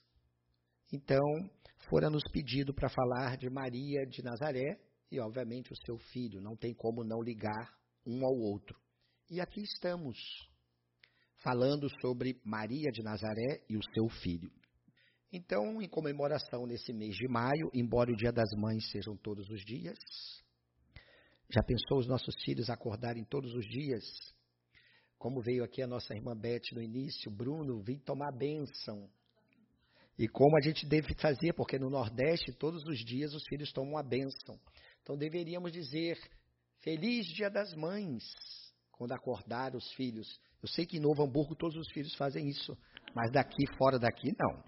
[0.92, 1.50] Então,
[1.88, 4.80] fora nos pedido para falar de Maria de Nazaré
[5.10, 6.40] e, obviamente, o seu filho.
[6.40, 7.76] Não tem como não ligar
[8.06, 8.83] um ao outro.
[9.30, 10.18] E aqui estamos,
[11.42, 14.52] falando sobre Maria de Nazaré e o seu filho.
[15.32, 19.64] Então, em comemoração nesse mês de maio, embora o Dia das Mães sejam todos os
[19.64, 19.98] dias,
[21.48, 24.04] já pensou os nossos filhos acordarem todos os dias?
[25.18, 29.08] Como veio aqui a nossa irmã Beth no início, Bruno, vim tomar bênção.
[30.18, 33.96] E como a gente deve fazer, porque no Nordeste todos os dias os filhos tomam
[33.96, 34.60] a bênção.
[35.02, 36.18] Então deveríamos dizer:
[36.82, 38.22] Feliz Dia das Mães
[38.96, 40.40] quando acordar os filhos.
[40.62, 42.76] Eu sei que em Novo Hamburgo todos os filhos fazem isso,
[43.14, 44.62] mas daqui, fora daqui, não.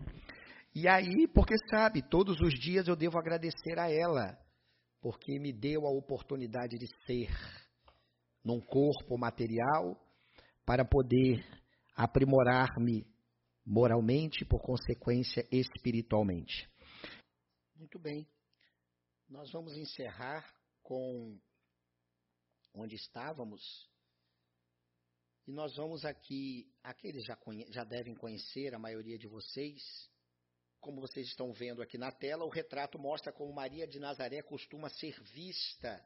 [0.75, 4.39] E aí, porque sabe, todos os dias eu devo agradecer a ela,
[5.01, 7.31] porque me deu a oportunidade de ser
[8.45, 9.99] num corpo material
[10.65, 11.45] para poder
[11.95, 13.07] aprimorar-me
[13.65, 16.69] moralmente, por consequência, espiritualmente.
[17.75, 18.29] Muito bem.
[19.29, 20.45] Nós vamos encerrar
[20.83, 21.39] com
[22.75, 23.63] onde estávamos.
[25.47, 27.39] E nós vamos aqui, aqueles já,
[27.71, 29.81] já devem conhecer, a maioria de vocês,
[30.81, 34.89] como vocês estão vendo aqui na tela, o retrato mostra como Maria de Nazaré costuma
[34.89, 36.05] ser vista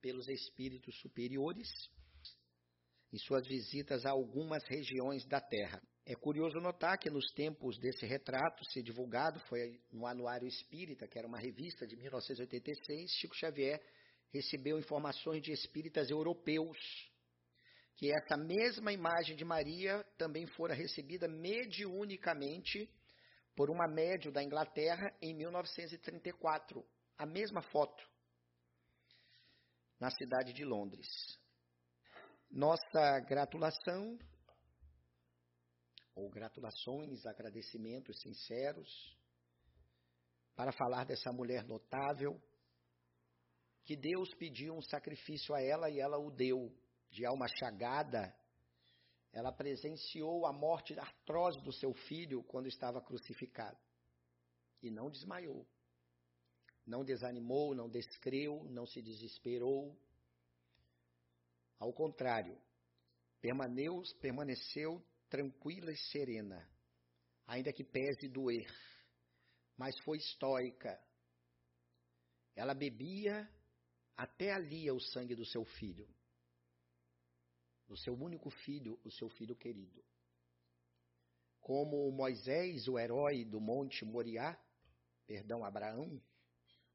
[0.00, 1.68] pelos espíritos superiores
[3.12, 5.80] em suas visitas a algumas regiões da Terra.
[6.04, 11.18] É curioso notar que nos tempos desse retrato ser divulgado, foi no Anuário Espírita, que
[11.18, 13.80] era uma revista de 1986, Chico Xavier
[14.32, 16.76] recebeu informações de espíritas europeus
[17.96, 22.90] que essa mesma imagem de Maria também fora recebida mediunicamente
[23.56, 26.86] por uma médium da Inglaterra em 1934,
[27.16, 28.06] a mesma foto,
[29.98, 31.08] na cidade de Londres.
[32.50, 34.18] Nossa gratulação,
[36.14, 39.16] ou gratulações, agradecimentos sinceros,
[40.54, 42.38] para falar dessa mulher notável,
[43.84, 46.70] que Deus pediu um sacrifício a ela e ela o deu,
[47.10, 48.34] de alma chagada.
[49.32, 53.78] Ela presenciou a morte atroz do seu filho quando estava crucificado
[54.82, 55.66] e não desmaiou.
[56.86, 59.98] Não desanimou, não descreu, não se desesperou.
[61.78, 62.56] Ao contrário,
[64.20, 66.66] permaneceu tranquila e serena,
[67.46, 68.66] ainda que pese doer,
[69.76, 70.98] mas foi estoica.
[72.54, 73.48] Ela bebia
[74.16, 76.08] até ali o sangue do seu filho,
[77.88, 80.04] do seu único filho, o seu filho querido.
[81.60, 84.58] Como Moisés, o herói do Monte Moriá,
[85.26, 86.20] perdão, Abraão,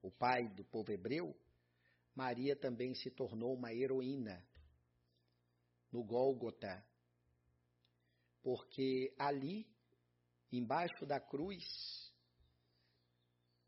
[0.02, 1.36] o pai do povo hebreu,
[2.16, 4.46] Maria também se tornou uma heroína
[5.92, 6.86] no Gólgota,
[8.42, 9.68] porque ali,
[10.52, 11.64] embaixo da cruz,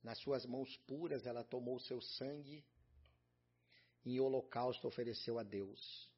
[0.01, 2.65] nas suas mãos puras, ela tomou seu sangue
[4.05, 6.11] em holocausto ofereceu a Deus.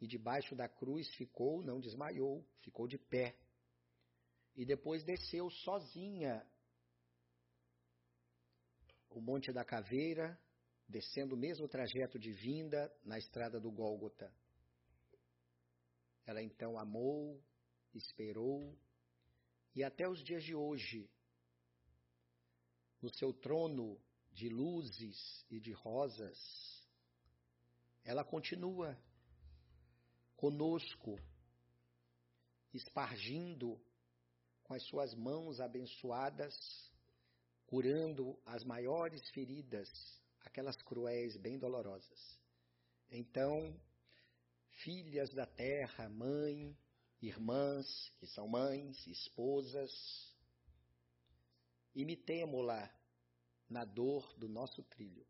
[0.00, 3.36] E debaixo da cruz ficou, não desmaiou, ficou de pé.
[4.56, 6.46] E depois desceu sozinha
[9.10, 10.38] o Monte da Caveira,
[10.88, 14.32] descendo o mesmo trajeto de vinda na estrada do Gólgota.
[16.24, 17.42] Ela então amou,
[17.92, 18.78] esperou,
[19.74, 21.10] e até os dias de hoje,
[23.02, 24.00] no seu trono
[24.32, 26.38] de luzes e de rosas,
[28.04, 28.98] ela continua
[30.40, 31.20] conosco,
[32.72, 33.78] espargindo
[34.64, 36.54] com as suas mãos abençoadas,
[37.66, 39.86] curando as maiores feridas,
[40.40, 42.40] aquelas cruéis, bem dolorosas.
[43.10, 43.78] Então,
[44.82, 46.74] filhas da terra, mãe,
[47.20, 49.92] irmãs, que são mães, esposas,
[51.94, 52.90] imitemo-la
[53.68, 55.26] na dor do nosso trilho.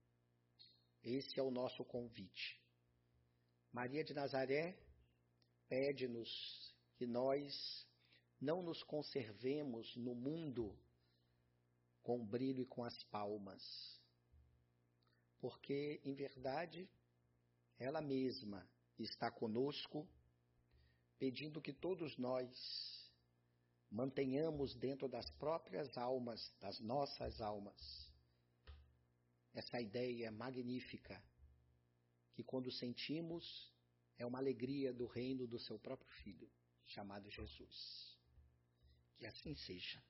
[1.03, 2.63] Esse é o nosso convite.
[3.73, 4.79] Maria de Nazaré
[5.71, 7.87] pede-nos que nós
[8.41, 10.77] não nos conservemos no mundo
[12.03, 13.63] com o brilho e com as palmas,
[15.39, 16.91] porque, em verdade,
[17.79, 18.69] ela mesma
[18.99, 20.07] está conosco,
[21.19, 22.51] pedindo que todos nós
[23.89, 28.11] mantenhamos dentro das próprias almas, das nossas almas,
[29.55, 31.23] essa ideia magnífica
[32.35, 33.70] que quando sentimos
[34.21, 36.49] é uma alegria do reino do seu próprio Filho,
[36.85, 38.19] chamado Jesus.
[39.17, 40.03] Que assim seja.